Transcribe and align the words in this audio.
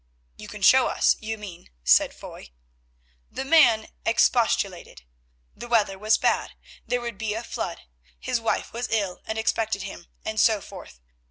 "You 0.35 0.47
can 0.47 0.63
show 0.63 0.87
us, 0.87 1.15
you 1.19 1.37
mean," 1.37 1.69
said 1.83 2.11
Foy. 2.15 2.49
The 3.31 3.45
man 3.45 3.89
expostulated. 4.03 5.03
The 5.55 5.67
weather 5.67 5.99
was 5.99 6.17
bad, 6.17 6.53
there 6.87 7.01
would 7.01 7.19
be 7.19 7.35
a 7.35 7.43
flood, 7.43 7.81
his 8.19 8.41
wife 8.41 8.73
was 8.73 8.89
ill 8.89 9.21
and 9.27 9.37
expected 9.37 9.83
him, 9.83 10.07
and 10.25 10.39
so 10.39 10.59
forth. 10.59 11.01